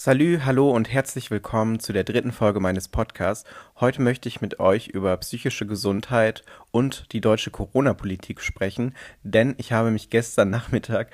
[0.00, 3.50] Salü, hallo und herzlich willkommen zu der dritten Folge meines Podcasts.
[3.80, 9.72] Heute möchte ich mit euch über psychische Gesundheit und die deutsche Corona-Politik sprechen, denn ich
[9.72, 11.10] habe mich gestern Nachmittag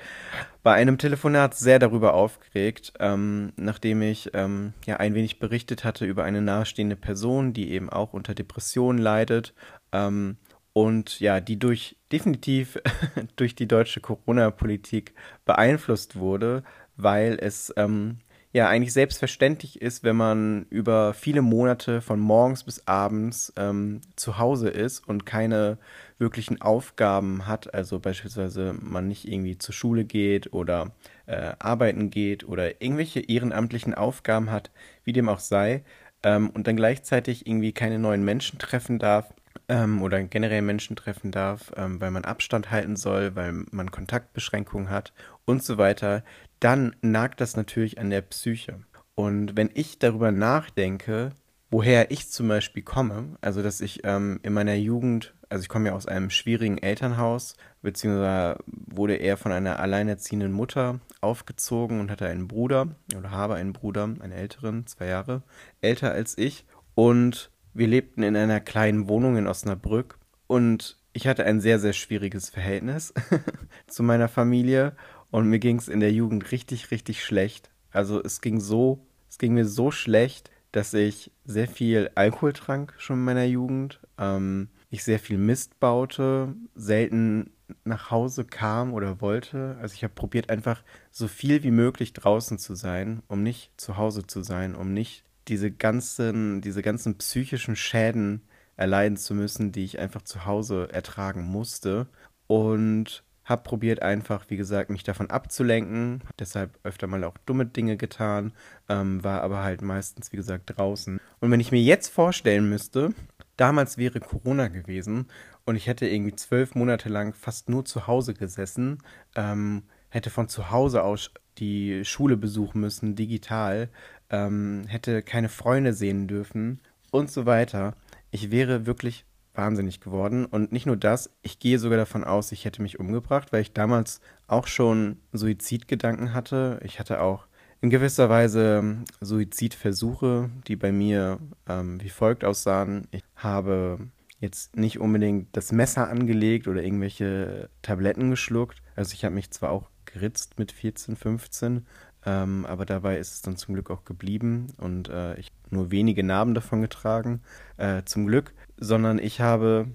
[0.61, 6.05] bei einem Telefonat sehr darüber aufgeregt, ähm, nachdem ich ähm, ja ein wenig berichtet hatte
[6.05, 9.55] über eine nahestehende Person, die eben auch unter Depressionen leidet
[9.93, 10.37] ähm,
[10.73, 12.77] und ja, die durch definitiv
[13.35, 16.61] durch die deutsche Corona-Politik beeinflusst wurde,
[16.97, 18.19] weil es ähm,
[18.55, 24.37] ja eigentlich selbstverständlich ist, wenn man über viele Monate von morgens bis abends ähm, zu
[24.37, 25.77] Hause ist und keine
[26.19, 30.91] wirklichen Aufgaben hat, also beispielsweise man nicht irgendwie zur Schule geht oder
[31.25, 34.71] äh, arbeiten geht oder irgendwelche ehrenamtlichen Aufgaben hat,
[35.03, 35.83] wie dem auch sei,
[36.23, 39.33] ähm, und dann gleichzeitig irgendwie keine neuen Menschen treffen darf
[39.67, 44.89] ähm, oder generell Menschen treffen darf, ähm, weil man Abstand halten soll, weil man Kontaktbeschränkungen
[44.89, 45.13] hat
[45.45, 46.23] und so weiter,
[46.59, 48.79] dann nagt das natürlich an der Psyche.
[49.15, 51.31] Und wenn ich darüber nachdenke,
[51.71, 55.89] woher ich zum Beispiel komme, also dass ich ähm, in meiner Jugend, also ich komme
[55.89, 62.27] ja aus einem schwierigen Elternhaus, beziehungsweise wurde eher von einer alleinerziehenden Mutter aufgezogen und hatte
[62.27, 65.43] einen Bruder oder habe einen Bruder, einen älteren, zwei Jahre
[65.81, 66.65] älter als ich.
[66.93, 71.93] Und wir lebten in einer kleinen Wohnung in Osnabrück und ich hatte ein sehr, sehr
[71.93, 73.13] schwieriges Verhältnis
[73.87, 74.93] zu meiner Familie
[75.31, 77.69] und mir ging es in der Jugend richtig, richtig schlecht.
[77.91, 82.93] Also es ging so, es ging mir so schlecht, dass ich sehr viel Alkohol trank
[82.97, 83.99] schon in meiner Jugend.
[84.17, 87.51] Ähm, ich sehr viel Mist baute, selten
[87.83, 89.77] nach Hause kam oder wollte.
[89.81, 93.97] Also ich habe probiert einfach so viel wie möglich draußen zu sein, um nicht zu
[93.97, 98.41] Hause zu sein, um nicht diese ganzen, diese ganzen psychischen Schäden
[98.77, 102.07] erleiden zu müssen, die ich einfach zu Hause ertragen musste.
[102.47, 106.21] Und habe probiert einfach, wie gesagt, mich davon abzulenken.
[106.39, 108.53] Deshalb öfter mal auch dumme Dinge getan,
[108.89, 111.19] ähm, war aber halt meistens, wie gesagt, draußen.
[111.39, 113.13] Und wenn ich mir jetzt vorstellen müsste,
[113.55, 115.27] damals wäre Corona gewesen
[115.63, 118.97] und ich hätte irgendwie zwölf Monate lang fast nur zu Hause gesessen,
[119.35, 123.89] ähm, hätte von zu Hause aus die Schule besuchen müssen, digital,
[124.29, 126.79] ähm, hätte keine Freunde sehen dürfen
[127.11, 127.95] und so weiter.
[128.31, 130.45] Ich wäre wirklich wahnsinnig geworden.
[130.45, 133.73] Und nicht nur das, ich gehe sogar davon aus, ich hätte mich umgebracht, weil ich
[133.73, 136.79] damals auch schon Suizidgedanken hatte.
[136.83, 137.47] Ich hatte auch
[137.81, 143.07] in gewisser Weise ähm, Suizidversuche, die bei mir ähm, wie folgt aussahen.
[143.11, 143.99] Ich habe
[144.39, 148.81] jetzt nicht unbedingt das Messer angelegt oder irgendwelche Tabletten geschluckt.
[148.95, 151.85] Also ich habe mich zwar auch geritzt mit 14, 15,
[152.25, 156.23] ähm, aber dabei ist es dann zum Glück auch geblieben und äh, ich nur wenige
[156.23, 157.41] Narben davon getragen,
[157.77, 159.87] äh, zum Glück, sondern ich habe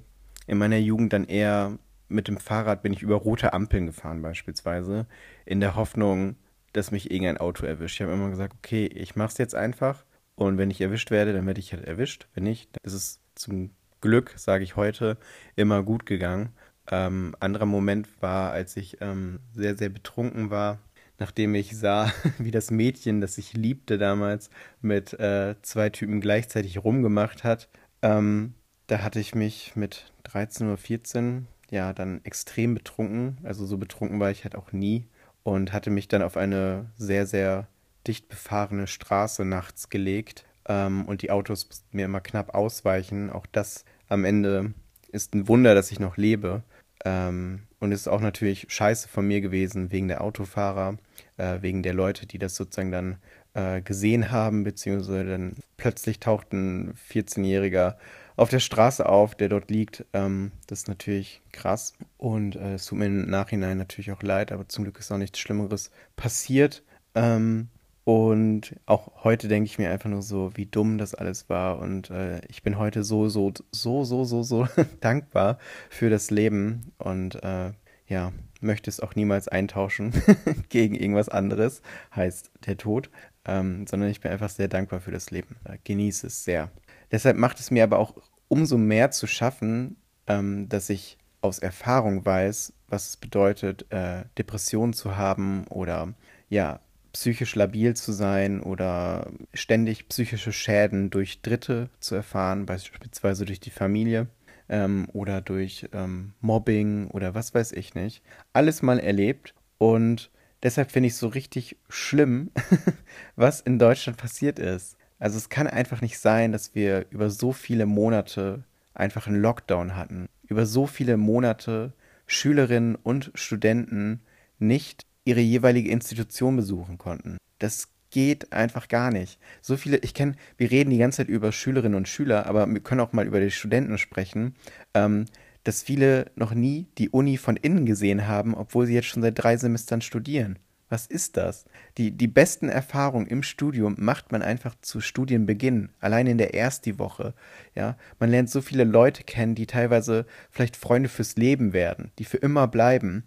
[0.46, 5.06] in meiner Jugend dann eher mit dem Fahrrad bin ich über rote Ampeln gefahren beispielsweise,
[5.46, 6.36] in der Hoffnung,
[6.72, 7.96] dass mich irgendein Auto erwischt.
[7.96, 10.04] Ich habe immer gesagt, okay, ich mache es jetzt einfach
[10.34, 12.26] und wenn ich erwischt werde, dann werde ich halt erwischt.
[12.34, 13.70] Wenn nicht, dann ist es zum
[14.00, 15.18] Glück, sage ich heute,
[15.54, 16.50] immer gut gegangen.
[16.90, 20.78] Ähm, anderer Moment war, als ich ähm, sehr, sehr betrunken war
[21.20, 26.82] nachdem ich sah, wie das Mädchen, das ich liebte damals, mit äh, zwei Typen gleichzeitig
[26.82, 27.68] rumgemacht hat.
[28.02, 28.54] Ähm,
[28.90, 33.38] da hatte ich mich mit 13 oder 14 ja dann extrem betrunken.
[33.44, 35.06] Also so betrunken war ich halt auch nie
[35.44, 37.68] und hatte mich dann auf eine sehr, sehr
[38.06, 43.30] dicht befahrene Straße nachts gelegt ähm, und die Autos mir immer knapp ausweichen.
[43.30, 44.74] Auch das am Ende
[45.12, 46.64] ist ein Wunder, dass ich noch lebe.
[47.04, 50.96] Ähm, und es ist auch natürlich scheiße von mir gewesen, wegen der Autofahrer,
[51.36, 53.18] äh, wegen der Leute, die das sozusagen dann
[53.54, 57.94] äh, gesehen haben, beziehungsweise dann plötzlich taucht ein 14-Jähriger
[58.40, 60.06] auf der Straße auf, der dort liegt.
[60.14, 61.92] Ähm, das ist natürlich krass.
[62.16, 65.18] Und äh, es tut mir im Nachhinein natürlich auch leid, aber zum Glück ist auch
[65.18, 66.82] nichts Schlimmeres passiert.
[67.14, 67.68] Ähm,
[68.04, 71.80] und auch heute denke ich mir einfach nur so, wie dumm das alles war.
[71.80, 74.66] Und äh, ich bin heute so, so, so, so, so, so
[75.00, 75.58] dankbar
[75.90, 76.92] für das Leben.
[76.96, 77.72] Und äh,
[78.06, 80.14] ja, möchte es auch niemals eintauschen
[80.70, 81.82] gegen irgendwas anderes,
[82.16, 83.10] heißt der Tod.
[83.44, 85.56] Ähm, sondern ich bin einfach sehr dankbar für das Leben.
[85.64, 86.70] Äh, genieße es sehr.
[87.12, 88.14] Deshalb macht es mir aber auch
[88.50, 94.92] umso mehr zu schaffen, ähm, dass ich aus Erfahrung weiß, was es bedeutet, äh, Depressionen
[94.92, 96.12] zu haben oder
[96.50, 96.80] ja,
[97.12, 103.70] psychisch labil zu sein oder ständig psychische Schäden durch Dritte zu erfahren, beispielsweise durch die
[103.70, 104.26] Familie
[104.68, 108.22] ähm, oder durch ähm, Mobbing oder was weiß ich nicht.
[108.52, 110.30] Alles mal erlebt und
[110.62, 112.50] deshalb finde ich es so richtig schlimm,
[113.36, 114.96] was in Deutschland passiert ist.
[115.20, 118.64] Also es kann einfach nicht sein, dass wir über so viele Monate
[118.94, 120.28] einfach einen Lockdown hatten.
[120.48, 121.92] Über so viele Monate
[122.26, 124.20] Schülerinnen und Studenten
[124.58, 127.36] nicht ihre jeweilige Institution besuchen konnten.
[127.58, 129.38] Das geht einfach gar nicht.
[129.60, 132.80] So viele, ich kenne, wir reden die ganze Zeit über Schülerinnen und Schüler, aber wir
[132.80, 134.54] können auch mal über die Studenten sprechen,
[134.94, 135.26] ähm,
[135.64, 139.38] dass viele noch nie die Uni von innen gesehen haben, obwohl sie jetzt schon seit
[139.38, 140.58] drei Semestern studieren.
[140.90, 141.66] Was ist das?
[141.98, 146.98] Die, die besten Erfahrungen im Studium macht man einfach zu Studienbeginn, allein in der ersten
[146.98, 147.32] Woche.
[147.76, 152.24] Ja, man lernt so viele Leute kennen, die teilweise vielleicht Freunde fürs Leben werden, die
[152.24, 153.22] für immer bleiben.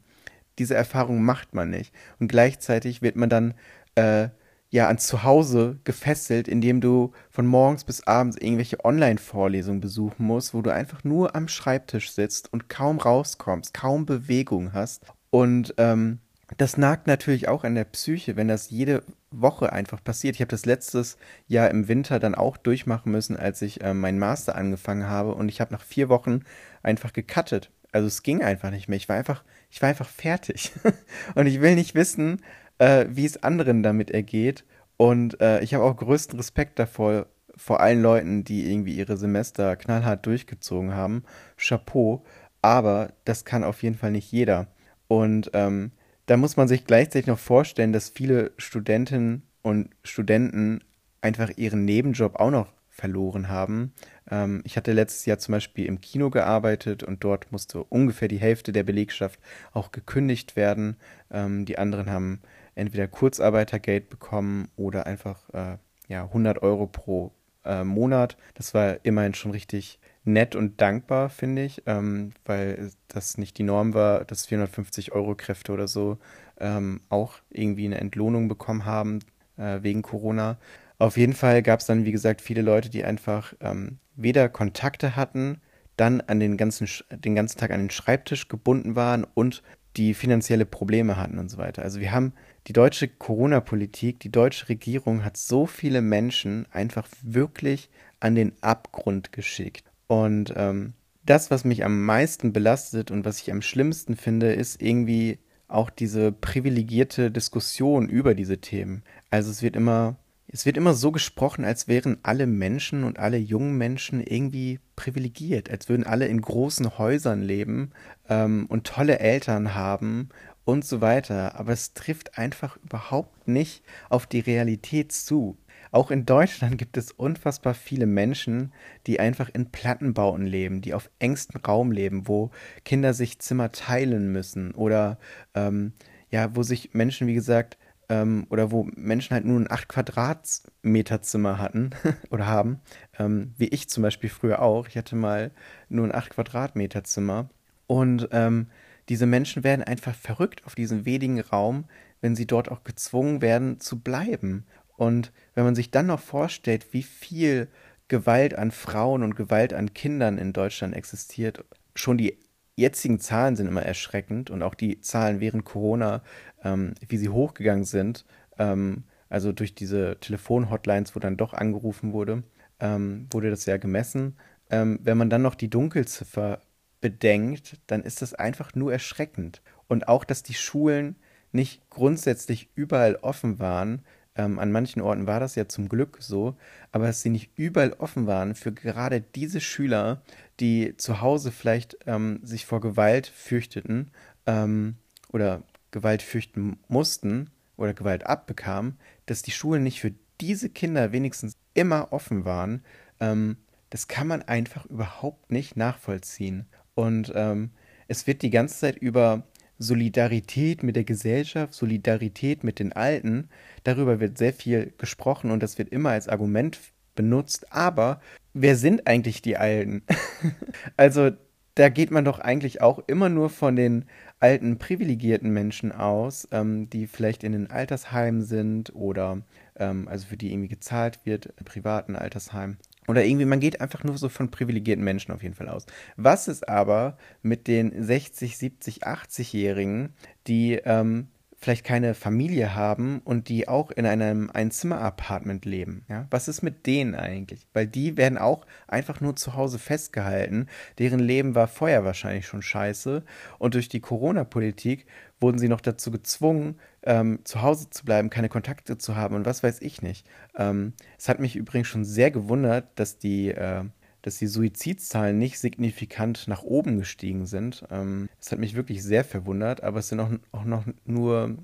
[0.59, 1.93] Diese Erfahrung macht man nicht.
[2.19, 3.53] Und gleichzeitig wird man dann
[3.95, 4.27] äh,
[4.69, 10.61] ja an Zuhause gefesselt, indem du von morgens bis abends irgendwelche Online-Vorlesungen besuchen musst, wo
[10.61, 15.05] du einfach nur am Schreibtisch sitzt und kaum rauskommst, kaum Bewegung hast.
[15.29, 16.19] Und ähm,
[16.57, 20.35] das nagt natürlich auch an der Psyche, wenn das jede Woche einfach passiert.
[20.35, 21.17] Ich habe das letztes
[21.47, 25.49] Jahr im Winter dann auch durchmachen müssen, als ich äh, meinen Master angefangen habe und
[25.49, 26.41] ich habe nach vier Wochen
[26.81, 27.71] einfach gecuttet.
[27.91, 28.97] Also es ging einfach nicht mehr.
[28.97, 30.71] Ich war einfach, ich war einfach fertig.
[31.35, 32.41] und ich will nicht wissen,
[32.79, 34.65] äh, wie es anderen damit ergeht.
[34.97, 39.75] Und äh, ich habe auch größten Respekt davor, vor allen Leuten, die irgendwie ihre Semester
[39.75, 41.23] knallhart durchgezogen haben.
[41.57, 42.23] Chapeau.
[42.61, 44.67] Aber das kann auf jeden Fall nicht jeder.
[45.07, 45.91] Und ähm,
[46.25, 50.81] da muss man sich gleichzeitig noch vorstellen, dass viele Studentinnen und Studenten
[51.21, 53.93] einfach ihren Nebenjob auch noch verloren haben.
[54.29, 58.37] Ähm, ich hatte letztes Jahr zum Beispiel im Kino gearbeitet und dort musste ungefähr die
[58.37, 59.39] Hälfte der Belegschaft
[59.73, 60.97] auch gekündigt werden.
[61.31, 62.41] Ähm, die anderen haben
[62.75, 65.77] entweder Kurzarbeitergeld bekommen oder einfach äh,
[66.07, 67.31] ja, 100 Euro pro
[67.65, 68.37] äh, Monat.
[68.53, 73.63] Das war immerhin schon richtig nett und dankbar, finde ich, ähm, weil das nicht die
[73.63, 76.17] Norm war, dass 450 Euro Kräfte oder so
[76.59, 79.19] ähm, auch irgendwie eine Entlohnung bekommen haben
[79.57, 80.57] äh, wegen Corona.
[80.97, 85.15] Auf jeden Fall gab es dann, wie gesagt, viele Leute, die einfach ähm, weder Kontakte
[85.15, 85.59] hatten,
[85.97, 89.61] dann an den ganzen, den ganzen Tag an den Schreibtisch gebunden waren und
[89.97, 91.83] die finanzielle Probleme hatten und so weiter.
[91.83, 92.33] Also wir haben
[92.67, 97.89] die deutsche Corona-Politik, die deutsche Regierung hat so viele Menschen einfach wirklich
[98.19, 99.92] an den Abgrund geschickt.
[100.07, 100.93] Und ähm,
[101.25, 105.89] das, was mich am meisten belastet und was ich am schlimmsten finde, ist irgendwie auch
[105.89, 109.03] diese privilegierte Diskussion über diese Themen.
[109.31, 110.17] Also es wird immer,
[110.47, 115.71] es wird immer so gesprochen, als wären alle Menschen und alle jungen Menschen irgendwie privilegiert,
[115.71, 117.91] als würden alle in großen Häusern leben
[118.29, 120.29] ähm, und tolle Eltern haben
[120.65, 121.59] und so weiter.
[121.59, 125.57] Aber es trifft einfach überhaupt nicht auf die Realität zu.
[125.93, 128.73] Auch in Deutschland gibt es unfassbar viele Menschen,
[129.05, 132.49] die einfach in Plattenbauten leben, die auf engstem Raum leben, wo
[132.83, 135.19] Kinder sich Zimmer teilen müssen oder
[135.53, 135.93] ähm,
[136.31, 137.77] ja, wo sich Menschen, wie gesagt,
[138.09, 141.91] ähm, oder wo Menschen halt nur ein 8 Quadratmeter Zimmer hatten
[142.31, 142.81] oder haben,
[143.19, 144.87] ähm, wie ich zum Beispiel früher auch.
[144.87, 145.51] Ich hatte mal
[145.89, 147.51] nur ein 8 Quadratmeter Zimmer
[147.85, 148.65] und ähm,
[149.09, 151.85] diese Menschen werden einfach verrückt auf diesem wenigen Raum,
[152.19, 154.65] wenn sie dort auch gezwungen werden zu bleiben.
[154.95, 157.67] Und wenn man sich dann noch vorstellt, wie viel
[158.07, 161.63] Gewalt an Frauen und Gewalt an Kindern in Deutschland existiert,
[161.95, 162.37] schon die
[162.75, 166.23] jetzigen Zahlen sind immer erschreckend und auch die Zahlen während Corona,
[166.63, 168.25] ähm, wie sie hochgegangen sind,
[168.57, 172.43] ähm, also durch diese Telefonhotlines, wo dann doch angerufen wurde,
[172.79, 174.37] ähm, wurde das ja gemessen.
[174.69, 176.61] Ähm, wenn man dann noch die Dunkelziffer
[177.01, 179.61] bedenkt, dann ist das einfach nur erschreckend.
[179.87, 181.15] Und auch, dass die Schulen
[181.51, 184.03] nicht grundsätzlich überall offen waren.
[184.35, 186.55] Ähm, an manchen Orten war das ja zum Glück so,
[186.91, 190.21] aber dass sie nicht überall offen waren für gerade diese Schüler,
[190.59, 194.11] die zu Hause vielleicht ähm, sich vor Gewalt fürchteten
[194.47, 194.95] ähm,
[195.31, 195.61] oder
[195.91, 202.11] Gewalt fürchten mussten oder Gewalt abbekamen, dass die Schulen nicht für diese Kinder wenigstens immer
[202.11, 202.83] offen waren,
[203.19, 203.57] ähm,
[203.89, 206.65] das kann man einfach überhaupt nicht nachvollziehen.
[206.95, 207.69] Und ähm,
[208.07, 209.43] es wird die ganze Zeit über
[209.83, 213.49] Solidarität mit der Gesellschaft, Solidarität mit den Alten,
[213.83, 216.79] darüber wird sehr viel gesprochen und das wird immer als Argument
[217.15, 217.71] benutzt.
[217.71, 218.21] Aber
[218.53, 220.03] wer sind eigentlich die Alten?
[220.97, 221.31] also
[221.75, 224.05] da geht man doch eigentlich auch immer nur von den
[224.39, 229.41] alten privilegierten Menschen aus, ähm, die vielleicht in den Altersheimen sind oder
[229.77, 232.77] ähm, also für die irgendwie gezahlt wird, privaten Altersheimen.
[233.07, 235.85] Oder irgendwie, man geht einfach nur so von privilegierten Menschen auf jeden Fall aus.
[236.15, 240.13] Was ist aber mit den 60, 70, 80-Jährigen,
[240.47, 241.27] die ähm,
[241.63, 246.05] vielleicht keine Familie haben und die auch in einem Einzimmer-Apartment leben.
[246.09, 246.27] Ja?
[246.29, 247.67] Was ist mit denen eigentlich?
[247.73, 250.67] Weil die werden auch einfach nur zu Hause festgehalten.
[250.99, 253.23] Deren Leben war vorher wahrscheinlich schon scheiße.
[253.59, 255.05] Und durch die Corona-Politik
[255.39, 259.45] wurden sie noch dazu gezwungen, ähm, zu Hause zu bleiben, keine Kontakte zu haben und
[259.45, 260.25] was weiß ich nicht.
[260.57, 263.83] Ähm, es hat mich übrigens schon sehr gewundert, dass die äh,
[264.23, 267.83] dass die Suizidzahlen nicht signifikant nach oben gestiegen sind.
[267.91, 271.57] Ähm, das hat mich wirklich sehr verwundert, aber es sind auch, noch nur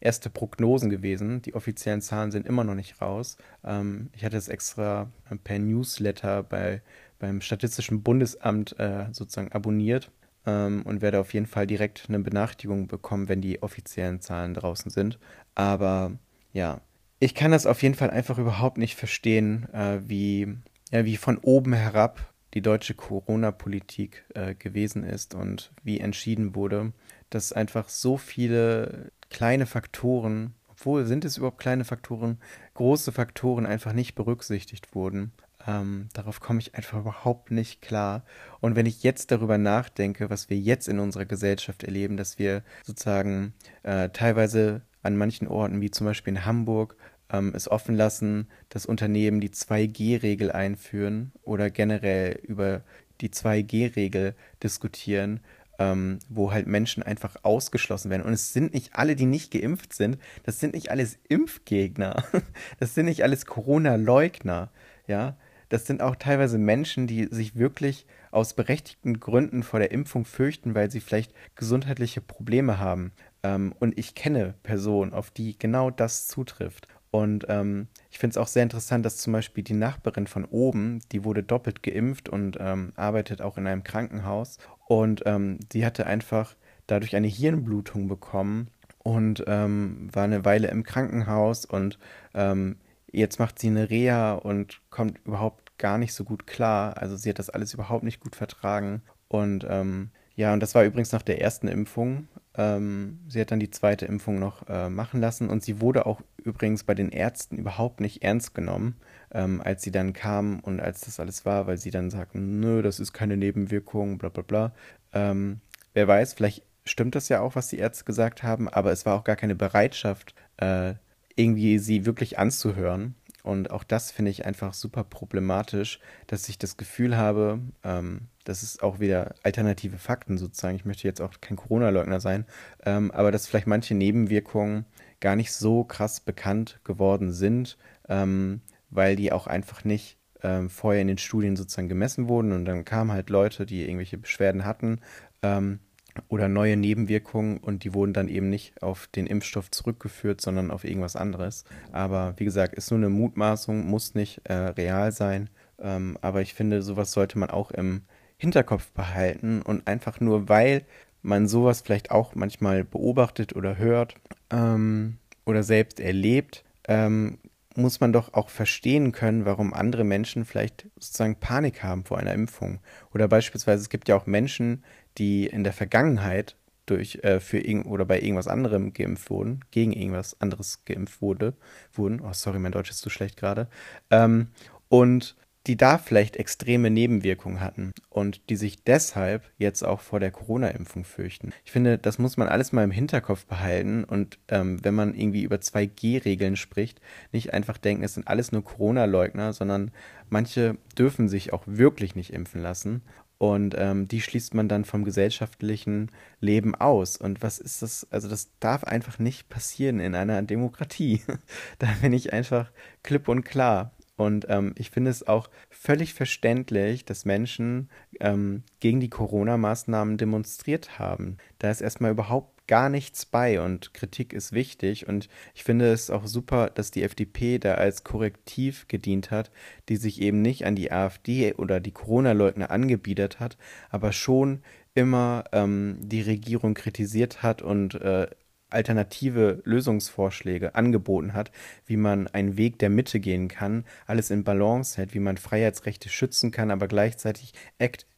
[0.00, 1.42] erste Prognosen gewesen.
[1.42, 3.38] Die offiziellen Zahlen sind immer noch nicht raus.
[3.64, 5.10] Ähm, ich hatte es extra
[5.42, 6.82] per Newsletter bei,
[7.18, 10.12] beim Statistischen Bundesamt äh, sozusagen abonniert
[10.46, 14.90] ähm, und werde auf jeden Fall direkt eine Benachrichtigung bekommen, wenn die offiziellen Zahlen draußen
[14.90, 15.18] sind.
[15.54, 16.12] Aber
[16.52, 16.82] ja,
[17.18, 20.58] ich kann das auf jeden Fall einfach überhaupt nicht verstehen, äh, wie,
[20.94, 26.92] ja, wie von oben herab die deutsche Corona-Politik äh, gewesen ist und wie entschieden wurde,
[27.30, 32.38] dass einfach so viele kleine Faktoren, obwohl sind es überhaupt kleine Faktoren,
[32.74, 35.32] große Faktoren einfach nicht berücksichtigt wurden.
[35.66, 38.24] Ähm, darauf komme ich einfach überhaupt nicht klar.
[38.60, 42.62] Und wenn ich jetzt darüber nachdenke, was wir jetzt in unserer Gesellschaft erleben, dass wir
[42.84, 46.96] sozusagen äh, teilweise an manchen Orten, wie zum Beispiel in Hamburg,
[47.34, 52.82] ähm, es offen lassen, dass Unternehmen die 2G-Regel einführen oder generell über
[53.20, 55.40] die 2G-Regel diskutieren,
[55.78, 58.22] ähm, wo halt Menschen einfach ausgeschlossen werden.
[58.22, 62.24] Und es sind nicht alle, die nicht geimpft sind, das sind nicht alles Impfgegner,
[62.78, 64.70] das sind nicht alles Corona-Leugner,
[65.06, 65.36] ja.
[65.70, 70.74] Das sind auch teilweise Menschen, die sich wirklich aus berechtigten Gründen vor der Impfung fürchten,
[70.74, 73.12] weil sie vielleicht gesundheitliche Probleme haben.
[73.42, 76.86] Ähm, und ich kenne Personen, auf die genau das zutrifft.
[77.14, 80.98] Und ähm, ich finde es auch sehr interessant, dass zum Beispiel die Nachbarin von oben,
[81.12, 84.58] die wurde doppelt geimpft und ähm, arbeitet auch in einem Krankenhaus.
[84.88, 86.56] Und ähm, die hatte einfach
[86.88, 88.66] dadurch eine Hirnblutung bekommen
[88.98, 91.64] und ähm, war eine Weile im Krankenhaus.
[91.66, 92.00] Und
[92.34, 92.78] ähm,
[93.12, 96.98] jetzt macht sie eine Reha und kommt überhaupt gar nicht so gut klar.
[96.98, 99.02] Also sie hat das alles überhaupt nicht gut vertragen.
[99.28, 102.26] Und ähm, ja, und das war übrigens nach der ersten Impfung.
[102.56, 106.20] Ähm, sie hat dann die zweite Impfung noch äh, machen lassen und sie wurde auch
[106.42, 108.96] übrigens bei den Ärzten überhaupt nicht ernst genommen,
[109.32, 112.82] ähm, als sie dann kam und als das alles war, weil sie dann sagten, nö,
[112.82, 114.72] das ist keine Nebenwirkung, bla bla bla.
[115.12, 115.60] Ähm,
[115.94, 119.18] wer weiß, vielleicht stimmt das ja auch, was die Ärzte gesagt haben, aber es war
[119.18, 120.94] auch gar keine Bereitschaft, äh,
[121.34, 123.16] irgendwie sie wirklich anzuhören.
[123.42, 128.62] Und auch das finde ich einfach super problematisch, dass ich das Gefühl habe, ähm, das
[128.62, 130.76] ist auch wieder alternative Fakten sozusagen.
[130.76, 132.44] Ich möchte jetzt auch kein Corona-Leugner sein,
[132.84, 134.84] ähm, aber dass vielleicht manche Nebenwirkungen
[135.20, 138.60] gar nicht so krass bekannt geworden sind, ähm,
[138.90, 142.84] weil die auch einfach nicht ähm, vorher in den Studien sozusagen gemessen wurden und dann
[142.84, 145.00] kamen halt Leute, die irgendwelche Beschwerden hatten
[145.42, 145.80] ähm,
[146.28, 150.84] oder neue Nebenwirkungen und die wurden dann eben nicht auf den Impfstoff zurückgeführt, sondern auf
[150.84, 151.64] irgendwas anderes.
[151.90, 155.50] Aber wie gesagt, ist nur eine Mutmaßung, muss nicht äh, real sein.
[155.80, 158.02] Ähm, aber ich finde, sowas sollte man auch im
[158.44, 160.84] Hinterkopf behalten und einfach nur, weil
[161.22, 164.16] man sowas vielleicht auch manchmal beobachtet oder hört
[164.50, 167.38] ähm, oder selbst erlebt, ähm,
[167.74, 172.34] muss man doch auch verstehen können, warum andere Menschen vielleicht sozusagen Panik haben vor einer
[172.34, 172.80] Impfung.
[173.14, 174.84] Oder beispielsweise, es gibt ja auch Menschen,
[175.16, 179.92] die in der Vergangenheit durch äh, für irgend oder bei irgendwas anderem geimpft wurden, gegen
[179.92, 181.54] irgendwas anderes geimpft wurde,
[181.94, 182.20] wurden.
[182.20, 183.68] Oh, sorry, mein Deutsch ist zu schlecht gerade.
[184.10, 184.48] Ähm,
[184.88, 185.34] und
[185.66, 191.04] die da vielleicht extreme Nebenwirkungen hatten und die sich deshalb jetzt auch vor der Corona-Impfung
[191.04, 191.52] fürchten.
[191.64, 195.42] Ich finde, das muss man alles mal im Hinterkopf behalten und ähm, wenn man irgendwie
[195.42, 197.00] über 2G-Regeln spricht,
[197.32, 199.90] nicht einfach denken, es sind alles nur Corona-Leugner, sondern
[200.28, 203.02] manche dürfen sich auch wirklich nicht impfen lassen
[203.38, 207.16] und ähm, die schließt man dann vom gesellschaftlichen Leben aus.
[207.16, 208.06] Und was ist das?
[208.10, 211.20] Also das darf einfach nicht passieren in einer Demokratie.
[211.78, 212.70] da bin ich einfach
[213.02, 213.92] klipp und klar.
[214.16, 217.90] Und ähm, ich finde es auch völlig verständlich, dass Menschen
[218.20, 221.38] ähm, gegen die Corona-Maßnahmen demonstriert haben.
[221.58, 225.08] Da ist erstmal überhaupt gar nichts bei und Kritik ist wichtig.
[225.08, 229.50] Und ich finde es auch super, dass die FDP da als Korrektiv gedient hat,
[229.88, 233.56] die sich eben nicht an die AfD oder die Corona-Leugner angebiedert hat,
[233.90, 234.62] aber schon
[234.94, 238.28] immer ähm, die Regierung kritisiert hat und äh,
[238.70, 241.50] alternative Lösungsvorschläge angeboten hat,
[241.86, 246.08] wie man einen Weg der Mitte gehen kann, alles in Balance hält, wie man Freiheitsrechte
[246.08, 247.54] schützen kann, aber gleichzeitig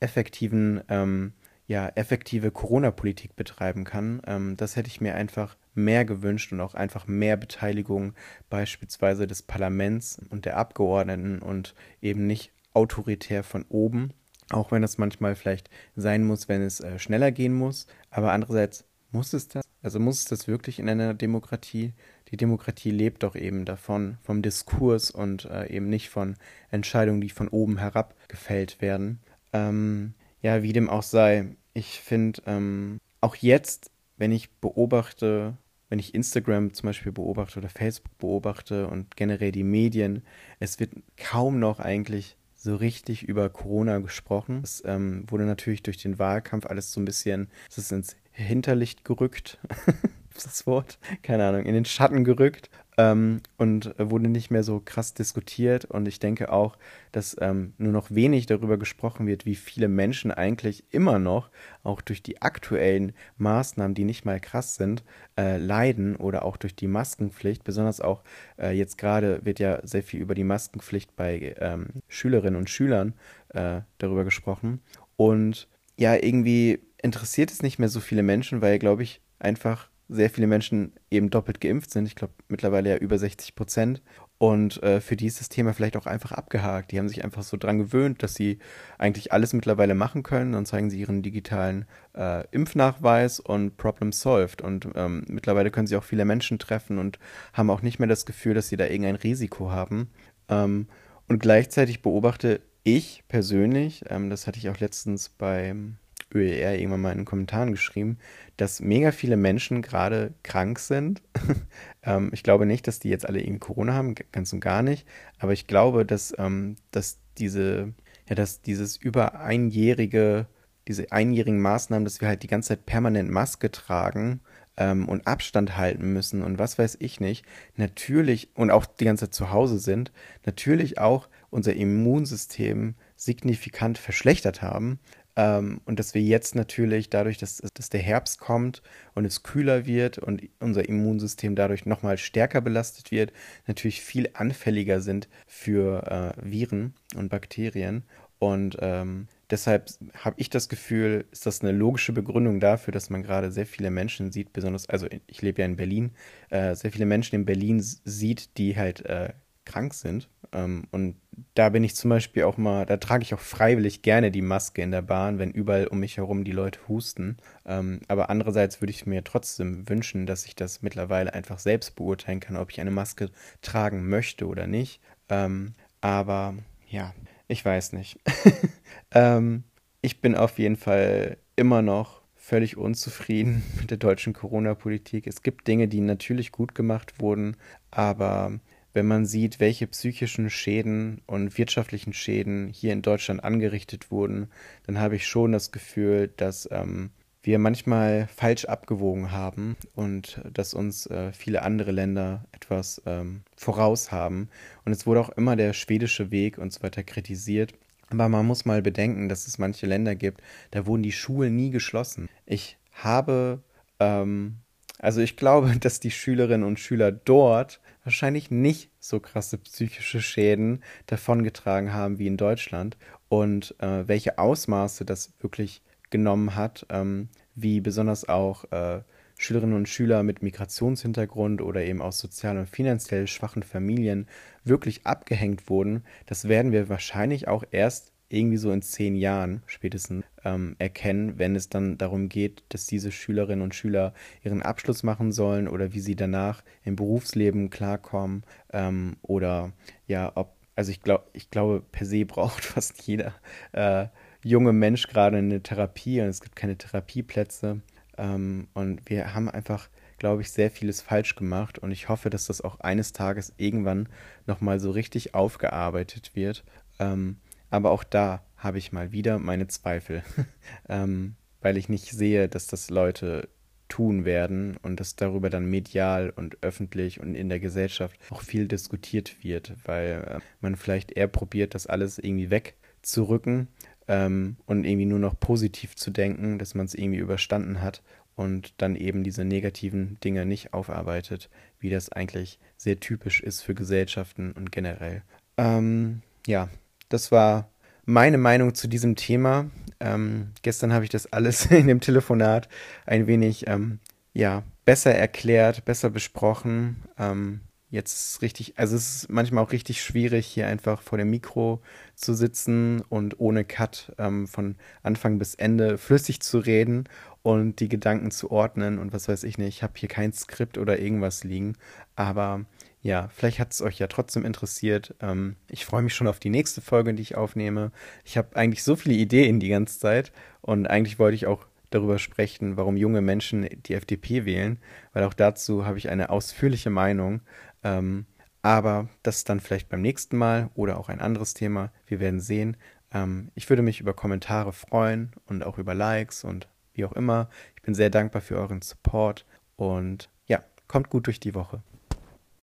[0.00, 1.32] effektiven, ähm,
[1.66, 4.22] ja, effektive Corona-Politik betreiben kann.
[4.26, 8.14] Ähm, das hätte ich mir einfach mehr gewünscht und auch einfach mehr Beteiligung
[8.48, 14.12] beispielsweise des Parlaments und der Abgeordneten und eben nicht autoritär von oben,
[14.50, 17.86] auch wenn das manchmal vielleicht sein muss, wenn es äh, schneller gehen muss.
[18.10, 19.65] Aber andererseits muss es das?
[19.86, 21.92] Also muss es das wirklich in einer Demokratie?
[22.32, 26.34] Die Demokratie lebt doch eben davon, vom Diskurs und äh, eben nicht von
[26.72, 29.20] Entscheidungen, die von oben herab gefällt werden.
[29.52, 35.56] Ähm, ja, wie dem auch sei, ich finde ähm, auch jetzt, wenn ich beobachte,
[35.88, 40.24] wenn ich Instagram zum Beispiel beobachte oder Facebook beobachte und generell die Medien,
[40.58, 44.60] es wird kaum noch eigentlich so richtig über Corona gesprochen.
[44.64, 49.04] Es ähm, wurde natürlich durch den Wahlkampf alles so ein bisschen, es ist ins Hinterlicht
[49.04, 49.58] gerückt,
[50.44, 55.14] das Wort, keine Ahnung, in den Schatten gerückt ähm, und wurde nicht mehr so krass
[55.14, 55.84] diskutiert.
[55.84, 56.76] Und ich denke auch,
[57.12, 61.50] dass ähm, nur noch wenig darüber gesprochen wird, wie viele Menschen eigentlich immer noch,
[61.82, 65.04] auch durch die aktuellen Maßnahmen, die nicht mal krass sind,
[65.38, 67.64] äh, leiden oder auch durch die Maskenpflicht.
[67.64, 68.22] Besonders auch
[68.58, 73.14] äh, jetzt gerade wird ja sehr viel über die Maskenpflicht bei ähm, Schülerinnen und Schülern
[73.50, 74.80] äh, darüber gesprochen.
[75.16, 80.30] Und ja, irgendwie interessiert es nicht mehr so viele Menschen, weil, glaube ich, einfach sehr
[80.30, 82.06] viele Menschen eben doppelt geimpft sind.
[82.06, 84.02] Ich glaube mittlerweile ja über 60 Prozent.
[84.38, 86.92] Und äh, für die ist das Thema vielleicht auch einfach abgehakt.
[86.92, 88.58] Die haben sich einfach so dran gewöhnt, dass sie
[88.98, 90.52] eigentlich alles mittlerweile machen können.
[90.52, 94.62] Dann zeigen sie ihren digitalen äh, Impfnachweis und Problem solved.
[94.62, 97.18] Und ähm, mittlerweile können sie auch viele Menschen treffen und
[97.52, 100.10] haben auch nicht mehr das Gefühl, dass sie da irgendein Risiko haben.
[100.48, 100.86] Ähm,
[101.28, 105.96] und gleichzeitig beobachte ich persönlich, ähm, das hatte ich auch letztens beim
[106.34, 108.18] ÖER irgendwann mal in den Kommentaren geschrieben,
[108.56, 111.22] dass mega viele Menschen gerade krank sind.
[112.02, 115.06] ähm, ich glaube nicht, dass die jetzt alle irgendwie Corona haben, ganz und gar nicht.
[115.38, 117.92] Aber ich glaube, dass, ähm, dass diese,
[118.28, 120.46] ja, dass dieses über einjährige,
[120.88, 124.40] diese einjährigen Maßnahmen, dass wir halt die ganze Zeit permanent Maske tragen
[124.76, 127.44] ähm, und Abstand halten müssen und was weiß ich nicht,
[127.76, 130.12] natürlich und auch die ganze Zeit zu Hause sind,
[130.44, 134.98] natürlich auch unser Immunsystem signifikant verschlechtert haben.
[135.36, 138.82] Ähm, und dass wir jetzt natürlich dadurch, dass, dass der Herbst kommt
[139.14, 143.32] und es kühler wird und unser Immunsystem dadurch nochmal stärker belastet wird,
[143.66, 148.04] natürlich viel anfälliger sind für äh, Viren und Bakterien.
[148.38, 153.22] Und ähm, deshalb habe ich das Gefühl, ist das eine logische Begründung dafür, dass man
[153.22, 156.12] gerade sehr viele Menschen sieht, besonders, also ich lebe ja in Berlin,
[156.50, 159.32] äh, sehr viele Menschen in Berlin sieht, die halt äh,
[159.64, 160.28] krank sind.
[160.52, 161.16] Ähm, und
[161.54, 164.82] da bin ich zum Beispiel auch mal, da trage ich auch freiwillig gerne die Maske
[164.82, 167.36] in der Bahn, wenn überall um mich herum die Leute husten.
[167.66, 172.40] Ähm, aber andererseits würde ich mir trotzdem wünschen, dass ich das mittlerweile einfach selbst beurteilen
[172.40, 173.30] kann, ob ich eine Maske
[173.62, 175.00] tragen möchte oder nicht.
[175.28, 176.54] Ähm, aber
[176.88, 177.14] ja,
[177.48, 178.18] ich weiß nicht.
[179.12, 179.64] ähm,
[180.00, 185.26] ich bin auf jeden Fall immer noch völlig unzufrieden mit der deutschen Corona-Politik.
[185.26, 187.56] Es gibt Dinge, die natürlich gut gemacht wurden,
[187.90, 188.60] aber
[188.96, 194.48] wenn man sieht, welche psychischen Schäden und wirtschaftlichen Schäden hier in Deutschland angerichtet wurden,
[194.86, 197.10] dann habe ich schon das Gefühl, dass ähm,
[197.42, 204.10] wir manchmal falsch abgewogen haben und dass uns äh, viele andere Länder etwas ähm, voraus
[204.10, 204.48] haben.
[204.86, 207.74] Und es wurde auch immer der schwedische Weg und so weiter kritisiert.
[208.08, 211.70] Aber man muss mal bedenken, dass es manche Länder gibt, da wurden die Schulen nie
[211.70, 212.30] geschlossen.
[212.46, 213.62] Ich habe,
[214.00, 214.56] ähm,
[214.98, 220.82] also ich glaube, dass die Schülerinnen und Schüler dort wahrscheinlich nicht so krasse psychische Schäden
[221.06, 222.96] davongetragen haben wie in Deutschland.
[223.28, 229.02] Und äh, welche Ausmaße das wirklich genommen hat, ähm, wie besonders auch äh,
[229.38, 234.28] Schülerinnen und Schüler mit Migrationshintergrund oder eben aus sozial und finanziell schwachen Familien
[234.64, 240.24] wirklich abgehängt wurden, das werden wir wahrscheinlich auch erst irgendwie so in zehn Jahren spätestens
[240.44, 245.32] ähm, erkennen, wenn es dann darum geht, dass diese Schülerinnen und Schüler ihren Abschluss machen
[245.32, 249.72] sollen oder wie sie danach im Berufsleben klarkommen ähm, oder
[250.06, 253.34] ja, ob, also ich glaube, ich glaube, per se braucht fast jeder
[253.72, 254.06] äh,
[254.42, 257.80] junge Mensch gerade eine Therapie und es gibt keine Therapieplätze
[258.18, 262.46] ähm, und wir haben einfach glaube ich, sehr vieles falsch gemacht und ich hoffe, dass
[262.46, 264.08] das auch eines Tages irgendwann
[264.46, 266.64] nochmal so richtig aufgearbeitet wird.
[266.98, 267.36] Ähm,
[267.70, 270.22] aber auch da habe ich mal wieder meine Zweifel,
[270.88, 273.48] ähm, weil ich nicht sehe, dass das Leute
[273.88, 278.66] tun werden und dass darüber dann medial und öffentlich und in der Gesellschaft auch viel
[278.66, 283.68] diskutiert wird, weil äh, man vielleicht eher probiert, das alles irgendwie wegzurücken
[284.08, 288.02] ähm, und irgendwie nur noch positiv zu denken, dass man es irgendwie überstanden hat
[288.34, 291.48] und dann eben diese negativen Dinge nicht aufarbeitet,
[291.78, 295.22] wie das eigentlich sehr typisch ist für Gesellschaften und generell.
[295.56, 296.68] Ähm, ja,
[297.08, 297.70] das war
[298.04, 299.70] meine Meinung zu diesem Thema.
[300.00, 302.68] Ähm, gestern habe ich das alles in dem Telefonat
[303.04, 304.00] ein wenig ähm,
[304.32, 307.02] ja, besser erklärt, besser besprochen.
[307.18, 311.30] Ähm, jetzt ist richtig, also es ist manchmal auch richtig schwierig, hier einfach vor dem
[311.30, 311.80] Mikro
[312.14, 317.04] zu sitzen und ohne Cut ähm, von Anfang bis Ende flüssig zu reden
[317.42, 319.68] und die Gedanken zu ordnen und was weiß ich nicht.
[319.68, 321.76] Ich habe hier kein Skript oder irgendwas liegen,
[322.14, 322.66] aber
[323.06, 325.14] ja, vielleicht hat es euch ja trotzdem interessiert.
[325.20, 327.92] Ähm, ich freue mich schon auf die nächste Folge, die ich aufnehme.
[328.24, 332.18] Ich habe eigentlich so viele Ideen die ganze Zeit und eigentlich wollte ich auch darüber
[332.18, 334.78] sprechen, warum junge Menschen die FDP wählen,
[335.12, 337.42] weil auch dazu habe ich eine ausführliche Meinung.
[337.84, 338.26] Ähm,
[338.62, 341.92] aber das dann vielleicht beim nächsten Mal oder auch ein anderes Thema.
[342.08, 342.76] Wir werden sehen.
[343.12, 347.50] Ähm, ich würde mich über Kommentare freuen und auch über Likes und wie auch immer.
[347.76, 351.82] Ich bin sehr dankbar für euren Support Und ja, kommt gut durch die Woche.